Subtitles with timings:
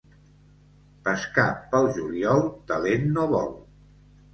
[1.09, 3.59] Pescar pel juliol talent no vol.